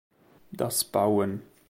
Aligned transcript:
Das 0.49 0.83
Bauen. 0.83 1.43